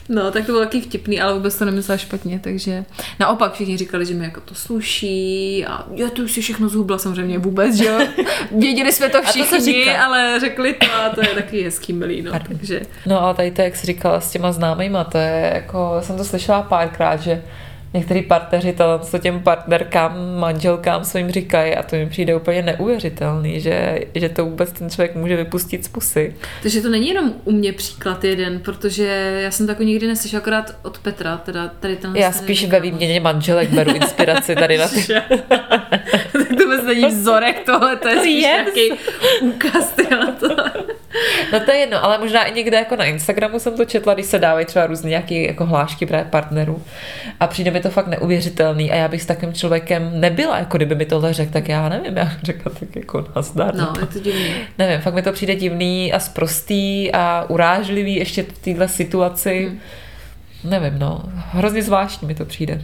[0.08, 2.84] No, tak to bylo taky vtipný, ale vůbec to nemyslela špatně, takže
[3.20, 6.98] naopak všichni říkali, že mi jako to sluší a já to už si všechno zhubla
[6.98, 7.98] samozřejmě vůbec, že jo.
[8.50, 10.04] Věděli jsme to to všichni, říká.
[10.04, 13.62] ale řekli to a to je taky hezký milý, no, takže No a tady to,
[13.62, 17.42] jak jsi říkala s těma známýma, to je jako, jsem to slyšela párkrát, že
[17.94, 23.60] některý partneři to, co těm partnerkám, manželkám svým říkají a to mi přijde úplně neuvěřitelný,
[23.60, 26.36] že, že to vůbec ten člověk může vypustit z pusy.
[26.62, 30.74] Takže to není jenom u mě příklad jeden, protože já jsem jako nikdy neslyšela, akorát
[30.82, 32.16] od Petra, teda tady ten.
[32.16, 35.06] Já spíš ve výměně manželek beru inspiraci tady na ty.
[36.32, 38.74] tak to vůbec není vzorek tohle, to je spíš yes.
[38.74, 39.00] nějaký
[39.40, 40.48] úkaz na to.
[41.52, 44.26] No to je jedno, ale možná i někde jako na Instagramu jsem to četla, když
[44.26, 46.82] se dávají třeba různé nějaké jako hlášky právě partnerů
[47.40, 50.94] a přijde mi to fakt neuvěřitelný a já bych s takovým člověkem nebyla, jako kdyby
[50.94, 53.74] mi tohle řekl, tak já nevím, jak řekla, tak jako nazdar.
[53.74, 54.54] No, je to divný.
[54.78, 59.66] Nevím, fakt mi to přijde divný a sprostý a urážlivý ještě v téhle situaci.
[59.68, 59.80] Hmm.
[60.64, 62.82] Nevím, no, hrozně zvláštní mi to přijde.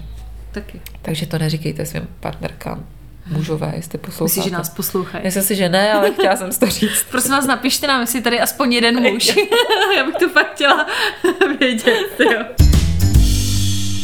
[0.53, 0.81] Taky.
[1.03, 2.96] Takže to neříkejte svým partnerkám
[3.27, 4.25] mužové, jestli posloucháte.
[4.25, 5.25] Myslíš, že nás poslouchají?
[5.25, 7.05] Myslím si, že ne, ale chtěla jsem to říct.
[7.11, 9.37] Prosím vás, napište nám, jestli tady aspoň jeden muž.
[9.97, 10.87] Já bych to fakt chtěla
[11.61, 12.45] vědět, jo.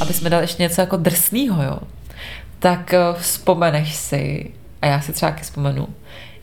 [0.00, 1.78] Aby jsme dali ještě něco jako drsného, jo.
[2.58, 4.50] Tak eh, vzpomeneš si,
[4.82, 5.88] a já si třeba taky vzpomenu,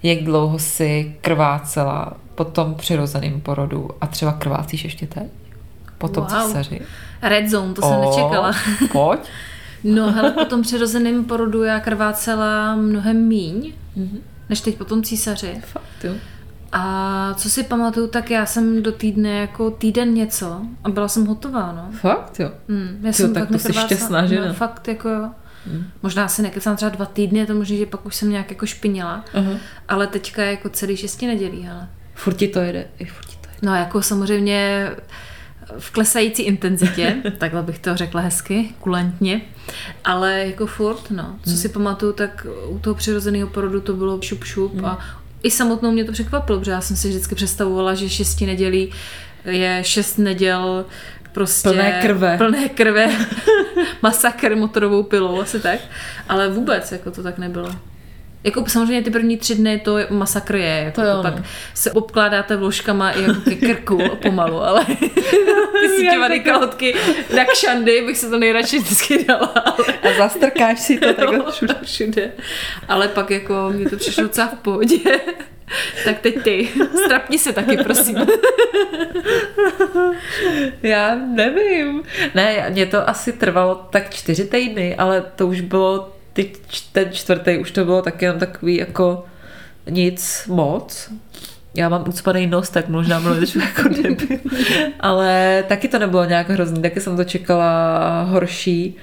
[0.03, 5.23] jak dlouho si krvácela po tom přirozeném porodu a třeba krvácíš ještě teď?
[5.97, 6.47] Po tom wow.
[6.47, 6.81] císaři?
[7.21, 8.53] Red zone, to o, jsem nečekala.
[8.91, 9.19] Pojď.
[9.83, 14.19] No, hele, po tom přirozeném porodu já krvácela mnohem míň, mm-hmm.
[14.49, 15.61] než teď po tom císaři.
[15.65, 16.13] Fakt, jo.
[16.71, 21.25] A co si pamatuju, tak já jsem do týdne jako týden něco a byla jsem
[21.25, 21.97] hotová, no.
[21.97, 22.51] Fakt, jo.
[22.67, 25.29] Mm, já Tyjo, jsem tak to jsi šťastná, že no, fakt jako jo.
[25.65, 25.83] Hmm.
[26.03, 29.25] Možná si nekecám třeba dva týdny, to možná, že pak už jsem nějak jako špinila,
[29.33, 29.57] uh-huh.
[29.87, 31.87] ale teďka je jako celý šesti nedělí, ale.
[32.13, 33.59] Furt ti to jede, i furt ti to jede.
[33.61, 34.89] No jako samozřejmě
[35.79, 39.41] v klesající intenzitě, takhle bych to řekla hezky, kulantně,
[40.03, 41.39] ale jako furt, no.
[41.43, 41.60] Co hmm.
[41.60, 44.86] si pamatuju, tak u toho přirozeného porodu to bylo šup šup hmm.
[44.86, 44.99] a
[45.43, 48.91] i samotnou mě to překvapilo, protože já jsem si vždycky představovala, že šesti nedělí
[49.45, 50.86] je šest neděl
[51.32, 53.10] prostě plné krve, plné krve
[54.01, 55.79] masakr motorovou pilou, asi tak,
[56.29, 57.75] ale vůbec jako to tak nebylo.
[58.43, 61.43] Jako samozřejmě ty první tři dny to masakr je, jako to jo, pak no.
[61.73, 64.86] se obkládáte vložkama i jako ke krku pomalu, ale
[65.82, 66.95] ty síťované kalhotky
[67.36, 69.45] na kšandy bych se to nejradši vždycky dala.
[69.45, 69.86] Ale...
[70.04, 71.75] A zastrkáš si to tak no, všude.
[71.84, 72.32] všude.
[72.88, 74.97] Ale pak jako mě to přišlo docela v pohodě.
[76.06, 76.69] tak teď ty,
[77.06, 78.17] strapni se taky, prosím.
[80.84, 82.04] Já nevím.
[82.36, 86.51] Ne, mě to asi trvalo tak čtyři týdny, ale to už bylo ty,
[86.91, 89.25] ten čtvrtý už to bylo taky jenom takový jako
[89.89, 91.11] nic moc.
[91.75, 94.39] Já mám ucpaný nos, tak možná bylo to jako debil.
[94.99, 98.95] Ale taky to nebylo nějak hrozný, taky jsem to čekala horší.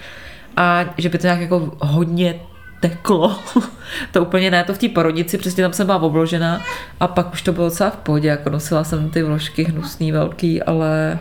[0.56, 2.40] A že by to nějak jako hodně
[2.80, 3.38] teklo.
[4.12, 6.62] to úplně ne, to v té porodici, přesně tam jsem byla obložená
[7.00, 10.62] a pak už to bylo docela v pohodě, jako nosila jsem ty vložky hnusný, velký,
[10.62, 11.18] ale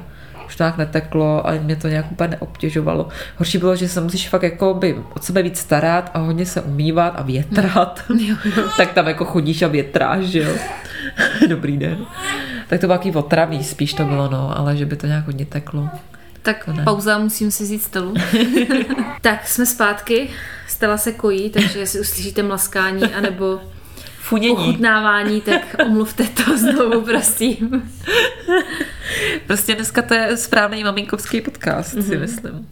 [0.47, 3.07] už to nějak neteklo a mě to nějak úplně neobtěžovalo.
[3.37, 6.61] Horší bylo, že se musíš fakt jako by od sebe víc starat a hodně se
[6.61, 8.03] umývat a větrat.
[8.19, 8.63] Jo, jo.
[8.77, 10.55] tak tam jako chodíš a větráš, že jo.
[11.47, 11.97] Dobrý den.
[12.67, 15.45] Tak to bylo takový otravý, spíš to bylo, no, ale že by to nějak hodně
[15.45, 15.89] teklo.
[16.41, 18.13] Tak pauza, musím si vzít stelu.
[19.21, 20.29] tak jsme zpátky,
[20.67, 23.59] stela se kojí, takže jestli uslyšíte mlaskání anebo
[24.19, 24.53] Funění.
[24.53, 27.91] ochutnávání, tak omluvte to znovu, prosím.
[29.47, 32.03] Prostě dneska to je správný maminkovský podcast, mm-hmm.
[32.07, 32.21] si Mhm.
[32.21, 32.69] myslím.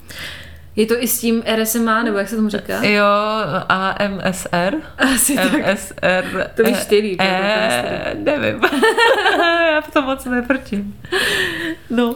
[0.76, 2.84] Je to i s tím RSMA, nebo jak se tomu říká?
[2.84, 3.06] Jo,
[3.70, 4.76] AMSR.
[4.98, 5.52] Asi tak.
[5.74, 6.50] MSR.
[6.56, 8.62] To víš ty líp, E, nevím.
[9.72, 11.00] Já v tom moc neprčím.
[11.90, 12.16] No,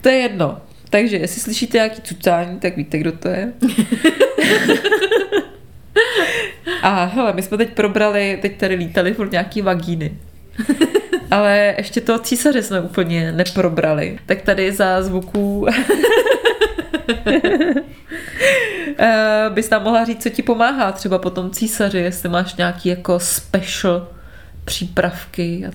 [0.00, 0.60] to je jedno.
[0.90, 3.52] Takže jestli slyšíte nějaký cucání, tak víte, kdo to je.
[6.82, 10.18] A hele, my jsme teď probrali, teď tady lítali furt nějaký vagíny.
[11.30, 14.18] Ale ještě toho císaře jsme úplně neprobrali.
[14.26, 15.66] Tak tady za zvuků
[18.98, 22.88] Eh, bys nám mohla říct, co ti pomáhá třeba po tom císaři, jestli máš nějaký
[22.88, 24.08] jako special
[24.64, 25.66] přípravky.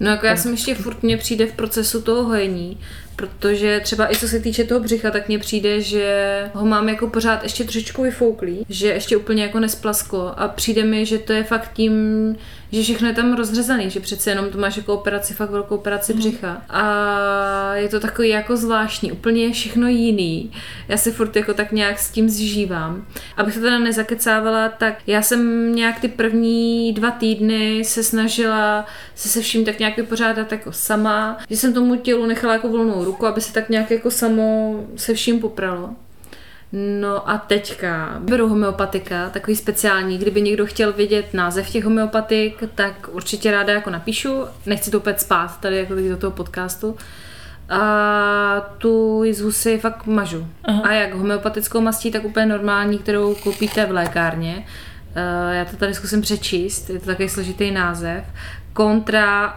[0.00, 2.80] No jako já jsem ještě furt mně přijde v procesu toho hojení,
[3.22, 7.06] protože třeba i co se týče toho břicha, tak mně přijde, že ho mám jako
[7.06, 11.44] pořád ještě trošičku vyfouklý, že ještě úplně jako nesplasklo a přijde mi, že to je
[11.44, 11.92] fakt tím,
[12.72, 16.14] že všechno je tam rozřezaný, že přece jenom to máš jako operaci, fakt velkou operaci
[16.14, 20.52] břicha a je to takový jako zvláštní, úplně je všechno jiný.
[20.88, 23.06] Já se furt jako tak nějak s tím zžívám.
[23.36, 29.28] Abych to teda nezakecávala, tak já jsem nějak ty první dva týdny se snažila se
[29.28, 33.11] se vším tak nějak vypořádat jako sama, že jsem tomu tělu nechala jako volnou ruku,
[33.26, 35.90] aby se tak nějak jako samo se vším popralo.
[36.72, 40.18] No a teďka beru homeopatika, takový speciální.
[40.18, 44.44] Kdyby někdo chtěl vědět název těch homeopatik, tak určitě ráda jako napíšu.
[44.66, 46.96] Nechci to opět spát tady jako do toho podcastu.
[47.68, 50.46] A tu jizvu si fakt mažu.
[50.64, 50.82] Aha.
[50.82, 54.66] A jak homeopatickou mastí, tak úplně normální, kterou koupíte v lékárně.
[55.46, 58.24] Uh, já to tady zkusím přečíst, je to takový složitý název.
[58.72, 59.54] Kontra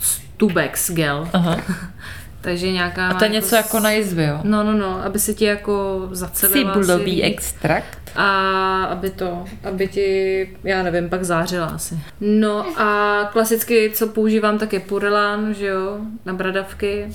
[0.00, 1.28] Stubex gel.
[1.32, 1.56] Aha.
[2.42, 3.08] Takže nějaká...
[3.08, 4.40] A to je něco jako, jako na jizvy, jo?
[4.42, 6.74] No, no, no, aby se ti jako zacelila.
[6.74, 7.98] Cibulový extrakt.
[8.16, 11.98] A aby to, aby ti, já nevím, pak zářila asi.
[12.20, 17.08] No a klasicky, co používám, tak je purelán, že jo, na bradavky.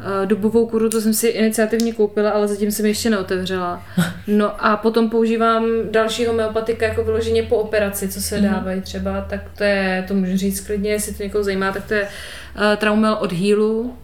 [0.00, 3.82] Eh, dubovou kuru, to jsem si iniciativně koupila, ale zatím jsem ještě neotevřela.
[4.26, 8.52] No a potom používám další homeopatika jako vyloženě po operaci, co se mhm.
[8.52, 11.94] dávají třeba, tak to je, to můžu říct klidně, jestli to někoho zajímá, tak to
[11.94, 13.94] je uh, traumel od Healu,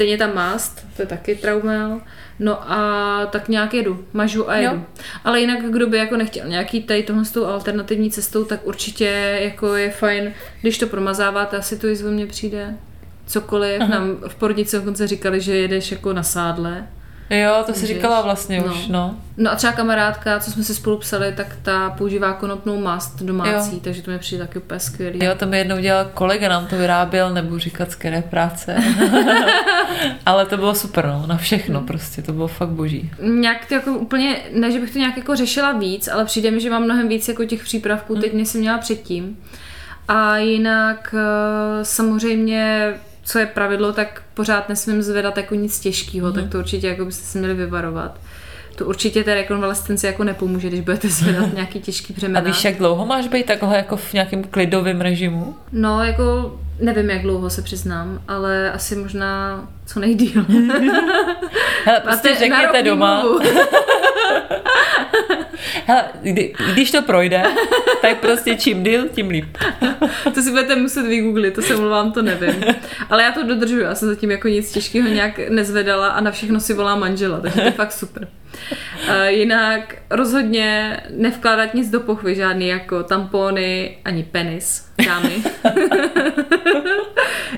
[0.00, 2.00] stejně tam mast, to je taky traumel.
[2.38, 4.74] No a tak nějak jedu, mažu a jedu.
[4.74, 4.82] Jo.
[5.24, 9.38] Ale jinak, kdo by jako nechtěl nějaký tady tohle s tou alternativní cestou, tak určitě
[9.42, 12.76] jako je fajn, když to promazáváte, asi to i z mě přijde
[13.26, 13.80] cokoliv.
[13.80, 13.90] Aha.
[13.90, 16.86] Nám v Porodici dokonce říkali, že jedeš jako na sádle.
[17.30, 18.72] Jo, to si říkala vlastně no.
[18.74, 19.16] už, no.
[19.36, 23.74] No a třeba kamarádka, co jsme si spolu psali, tak ta používá konopnou mast domácí,
[23.74, 23.80] jo.
[23.84, 25.24] takže to mi přijde taky úplně skvělý.
[25.24, 28.76] Jo, to mi jednou dělal kolega, nám to vyráběl, nebudu říkat z které práce.
[30.26, 33.10] Ale to bylo super, no, na všechno prostě, to bylo fakt boží.
[33.22, 36.60] Nějak to jako úplně, ne, že bych to nějak jako řešila víc, ale přijde mi,
[36.60, 38.22] že mám mnohem víc jako těch přípravků, hmm.
[38.22, 39.38] teď než jsem měla předtím.
[40.08, 42.94] A jinak eh, samozřejmě
[43.30, 46.32] co je pravidlo, tak pořád nesmím zvedat jako nic těžkého, mm.
[46.34, 48.20] tak to určitě jako byste se měli vyvarovat.
[48.76, 52.40] To určitě té rekonvalescenci jako nepomůže, když budete zvedat nějaký těžký břemena.
[52.40, 55.56] A víš, jak dlouho máš být takhle jako v nějakém klidovém režimu?
[55.72, 60.46] No, jako nevím, jak dlouho se přiznám, ale asi možná co nejdíl.
[61.84, 63.24] Hele, prostě řekněte doma.
[65.86, 67.42] Hele, kdy, když to projde,
[68.02, 69.58] tak prostě čím díl, tím líp.
[70.34, 72.64] to si budete muset vygooglit, to se mluvám, to nevím.
[73.10, 76.60] Ale já to dodržuju, já jsem zatím jako nic těžkého nějak nezvedala a na všechno
[76.60, 78.28] si volá manžela, takže to je fakt super.
[79.26, 85.32] Jinak rozhodně nevkládat nic do pochvy, žádný jako tampony ani penis, dámy.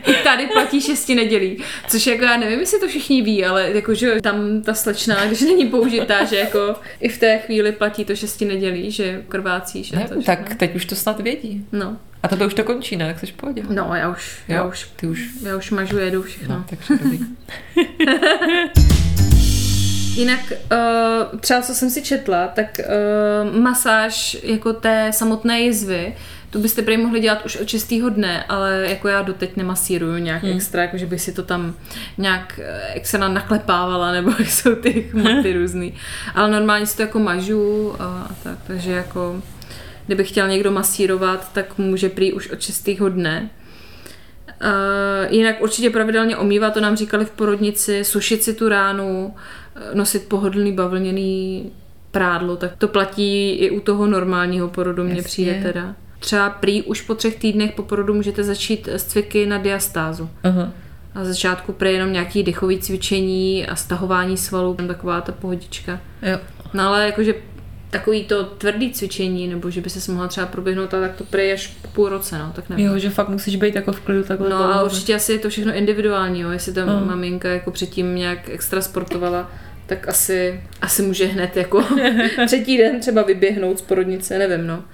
[0.07, 3.95] I tady platí šesti nedělí, což jako já nevím, jestli to všichni ví, ale jako,
[3.95, 8.17] že tam ta slečna, když není použitá, že jako i v té chvíli platí to
[8.17, 11.67] šesti nedělí, že krvácí, že ne, to, Tak že, teď už to snad vědí.
[11.73, 11.97] No.
[12.23, 13.05] A to už to končí, ne?
[13.05, 13.63] Jak jsi v pohodě?
[13.69, 14.55] No, já už, jo?
[14.55, 15.29] já už, ty už.
[15.43, 16.55] Já už mažu, jedu všechno.
[16.55, 16.95] No, takže
[20.15, 26.15] Jinak uh, třeba co jsem si četla, tak uh, masáž jako té samotné jizvy,
[26.53, 30.43] to byste prý mohli dělat už od čistého dne, ale jako já doteď nemasíruju nějak
[30.43, 30.57] hmm.
[30.57, 31.75] extra, jako že bych si to tam
[32.19, 35.95] nějak eh, extra naklepávala, nebo jak jsou ty chmaty různý.
[36.35, 39.43] Ale normálně si to jako mažu a, a tak, takže jako
[40.07, 43.51] kdyby chtěl někdo masírovat, tak může prý už od čistého dne.
[44.65, 49.35] Uh, jinak určitě pravidelně omývat, to nám říkali v porodnici, sušit si tu ránu,
[49.95, 51.71] nosit pohodlný bavlněný
[52.11, 55.95] prádlo, tak to platí i u toho normálního porodu, mně přijde teda.
[56.19, 60.31] Třeba prý už po třech týdnech po porodu můžete začít s cviky na diastázu.
[60.45, 60.71] Uh-huh.
[61.15, 66.01] A začátku prý jenom nějaký dechový cvičení a stahování svalů, taková ta pohodička.
[66.23, 66.39] Jo.
[66.75, 67.35] No ale jakože
[67.93, 71.53] takový to tvrdý cvičení, nebo že by se mohla třeba proběhnout, a tak to prý
[71.53, 72.87] až po půl roce, no, tak nevím.
[72.87, 74.51] Jo, že fakt musíš být jako v klidu takhle.
[74.51, 77.07] No a určitě asi je to všechno individuální, jo, jestli ta uh.
[77.07, 79.51] maminka jako předtím nějak extra sportovala,
[79.87, 81.85] tak asi, asi může hned jako
[82.47, 84.85] třetí den třeba vyběhnout z porodnice, nevím, no.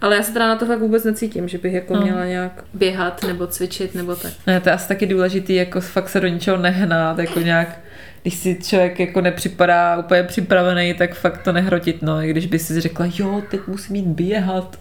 [0.00, 2.00] Ale já se teda na to fakt vůbec necítím, že bych jako no.
[2.00, 4.32] měla nějak běhat nebo cvičit nebo tak.
[4.46, 7.80] Ne, to je asi taky důležitý, jako fakt se do ničeho nehnát, jako nějak
[8.24, 12.22] když si člověk jako nepřipadá úplně připravený, tak fakt to nehrotit, no.
[12.22, 14.78] I když by si řekla, jo, teď musím jít běhat,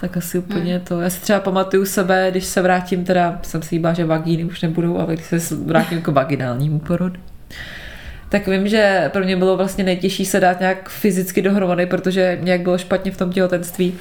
[0.00, 0.84] tak asi úplně hmm.
[0.84, 1.00] to.
[1.00, 4.62] Já si třeba pamatuju sebe, když se vrátím, teda jsem si jíbá, že vagíny už
[4.62, 7.20] nebudou, ale když se vrátím k vaginálnímu porodu,
[8.28, 12.60] tak vím, že pro mě bylo vlastně nejtěžší se dát nějak fyzicky dohromady, protože nějak
[12.60, 13.94] bylo špatně v tom těhotenství.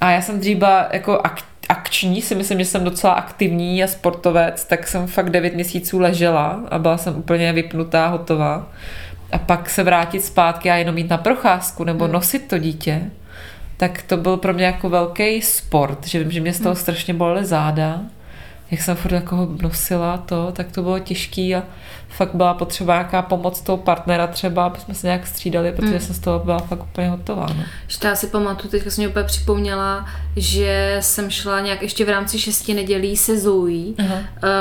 [0.00, 1.20] A já jsem dříva jako
[1.68, 6.60] akční, si myslím, že jsem docela aktivní a sportovec, tak jsem fakt 9 měsíců ležela
[6.70, 8.68] a byla jsem úplně vypnutá, hotová.
[9.32, 12.12] A pak se vrátit zpátky a jenom jít na procházku nebo hmm.
[12.12, 13.10] nosit to dítě,
[13.76, 16.82] tak to byl pro mě jako velký sport, že vím, že mě z toho hmm.
[16.82, 18.00] strašně bolely záda
[18.70, 21.62] jak jsem furt jako nosila to, tak to bylo těžký a
[22.08, 26.00] fakt byla potřeba nějaká pomoc toho partnera třeba, aby jsme se nějak střídali, protože mm.
[26.00, 27.46] jsem z toho byla fakt úplně hotová.
[27.46, 27.64] No.
[28.04, 32.38] Já si pamatuju, teďka jsem mě úplně připomněla, že jsem šla nějak ještě v rámci
[32.38, 34.10] šesti nedělí se Zoe uh,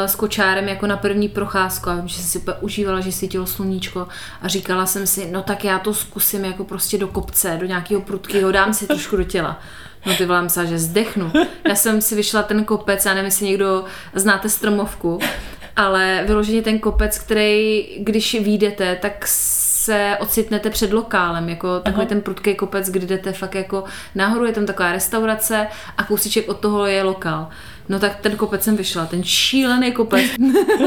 [0.05, 3.45] s kočárem jako na první procházku a vím, že jsem si úplně užívala, že svítilo
[3.45, 4.07] sluníčko
[4.41, 8.01] a říkala jsem si, no tak já to zkusím jako prostě do kopce, do nějakého
[8.01, 9.59] prudkého, dám si trošku do těla.
[10.05, 11.31] No ty volám se, že zdechnu.
[11.67, 15.19] Já jsem si vyšla ten kopec, já nevím, jestli někdo znáte stromovku,
[15.75, 22.09] ale vyloženě ten kopec, který, když vyjdete, tak se ocitnete před lokálem, jako takový Aha.
[22.09, 23.83] ten prudký kopec, kdy jdete fakt jako
[24.15, 27.49] nahoru, je tam taková restaurace a kousíček od toho je lokál.
[27.89, 30.23] No tak ten kopec jsem vyšla, ten šílený kopec.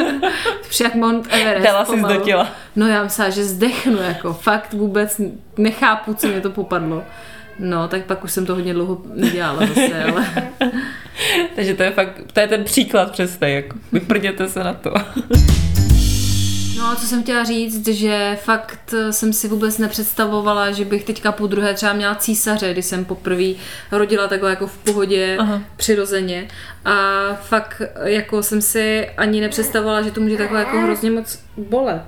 [0.80, 1.64] jak Mount Everest.
[1.64, 2.14] Dala pomalu.
[2.14, 2.48] do těla.
[2.76, 5.20] No já myslela, že zdechnu, jako fakt vůbec
[5.56, 7.02] nechápu, co mě to popadlo.
[7.58, 10.26] No, tak pak už jsem to hodně dlouho nedělala zase, ale...
[11.56, 14.94] Takže to je fakt, to je ten příklad přesně, jako vyprděte se na to.
[16.78, 21.32] No a co jsem chtěla říct, že fakt jsem si vůbec nepředstavovala, že bych teďka
[21.32, 23.52] po druhé třeba měla císaře, když jsem poprvé
[23.92, 25.54] rodila takhle jako v pohodě, Aha.
[25.54, 25.62] Aha.
[25.76, 26.48] přirozeně.
[26.84, 26.94] A
[27.34, 32.02] fakt jako jsem si ani nepředstavovala, že to může takhle jako hrozně moc bolet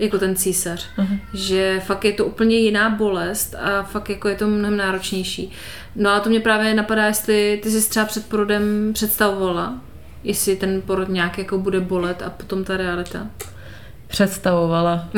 [0.00, 0.86] jako ten císař.
[0.98, 1.18] Uh-huh.
[1.34, 5.52] Že fakt je to úplně jiná bolest a fakt jako je to mnohem náročnější.
[5.96, 9.74] No a to mě právě napadá, jestli ty jsi třeba před porodem představovala,
[10.24, 13.26] jestli ten porod nějak jako bude bolet a potom ta realita.
[14.06, 15.08] Představovala.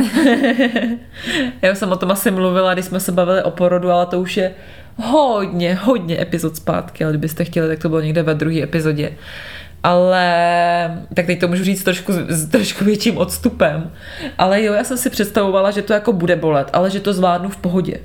[1.63, 4.37] Já jsem o tom asi mluvila, když jsme se bavili o porodu, ale to už
[4.37, 4.55] je
[4.97, 9.13] hodně, hodně epizod zpátky, ale kdybyste chtěli, tak to bylo někde ve druhé epizodě.
[9.83, 10.27] Ale
[11.15, 13.91] tak teď to můžu říct trošku, s trošku větším odstupem.
[14.39, 17.49] Ale jo, já jsem si představovala, že to jako bude bolet, ale že to zvládnu
[17.49, 17.99] v pohodě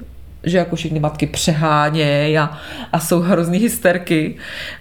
[0.43, 2.57] že jako všechny matky přehánějí a,
[2.93, 4.35] a jsou hrozný hysterky.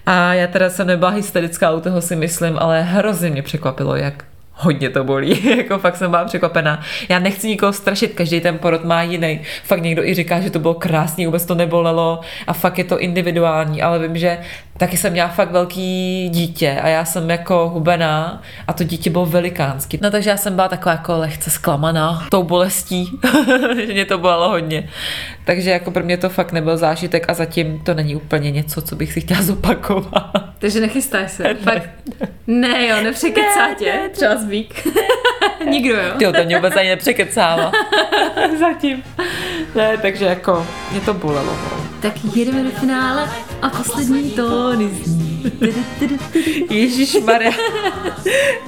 [0.06, 4.24] A já teda jsem nebyla hysterická u toho si myslím, ale hrozně mě překvapilo, jak
[4.56, 6.80] hodně to bolí, jako fakt jsem byla překvapená.
[7.08, 9.40] Já nechci nikoho strašit, každý ten porod má jiný.
[9.64, 12.98] Fakt někdo i říká, že to bylo krásný, vůbec to nebolelo a fakt je to
[12.98, 14.38] individuální, ale vím, že
[14.76, 19.26] taky jsem měla fakt velký dítě a já jsem jako hubená a to dítě bylo
[19.26, 19.98] velikánský.
[20.02, 23.10] No takže já jsem byla taková jako lehce zklamaná tou bolestí,
[23.86, 24.88] že mě to bolelo hodně.
[25.44, 28.96] Takže jako pro mě to fakt nebyl zážitek a zatím to není úplně něco, co
[28.96, 30.30] bych si chtěla zopakovat.
[30.58, 31.54] Takže nechystáš se.
[31.54, 31.90] Fakt.
[32.46, 33.92] Ne, jo, nepřekecá tě.
[34.12, 34.88] Třeba zvík.
[35.70, 36.14] Nikdo, jo.
[36.20, 37.72] Jo, to mě vůbec ani nepřekecává.
[38.58, 39.02] Zatím.
[39.74, 41.52] Ne, takže jako mě to bolelo.
[41.52, 41.85] no.
[42.00, 43.30] Tak jedeme do finále
[43.62, 45.52] a poslední tóny zní.
[46.70, 47.52] Ježíš Maria.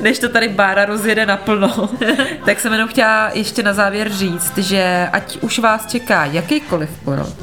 [0.00, 1.90] Než to tady Bára rozjede naplno,
[2.44, 7.34] tak jsem jenom chtěla ještě na závěr říct, že ať už vás čeká jakýkoliv porod,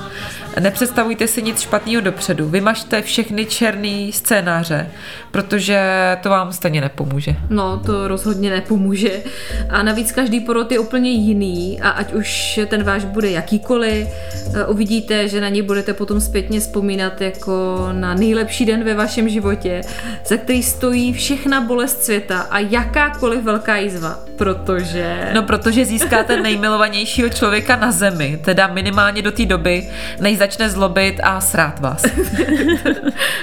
[0.60, 2.50] nepředstavujte si nic špatného dopředu.
[2.50, 4.89] Vymažte všechny černý scénáře,
[5.32, 5.80] protože
[6.24, 7.36] to vám stejně nepomůže.
[7.50, 9.24] No, to rozhodně nepomůže.
[9.70, 14.65] A navíc každý porod je úplně jiný a ať už ten váš bude jakýkoliv, eh,
[14.65, 19.82] uvidíte, že na něj budete potom zpětně vzpomínat jako na nejlepší den ve vašem životě,
[20.26, 25.32] za který stojí všechna bolest světa a jakákoliv velká jízva, protože...
[25.34, 31.19] No, protože získáte nejmilovanějšího člověka na zemi, teda minimálně do té doby, než začne zlobit
[31.24, 32.04] a srát vás.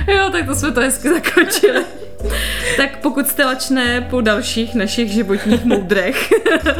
[0.07, 1.85] Jo, tak to jsme to hezky zakončili.
[2.77, 6.31] Tak pokud jste lačné po dalších našich životních moudrech,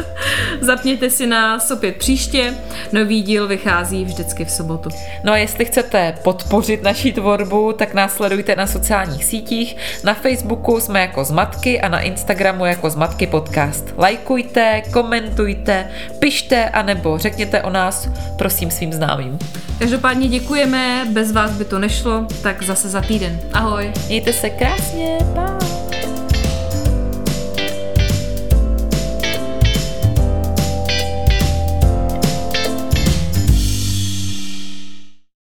[0.61, 2.53] zapněte si nás opět příště.
[2.91, 4.89] Nový díl vychází vždycky v sobotu.
[5.23, 9.77] No a jestli chcete podpořit naší tvorbu, tak nás sledujte na sociálních sítích.
[10.03, 13.93] Na Facebooku jsme jako Zmatky a na Instagramu jako Zmatky podcast.
[13.97, 15.87] Lajkujte, komentujte,
[16.19, 19.39] pište a nebo řekněte o nás prosím svým známým.
[19.79, 23.39] Každopádně děkujeme, bez vás by to nešlo, tak zase za týden.
[23.53, 23.91] Ahoj.
[24.07, 25.82] Mějte se krásně, Bye.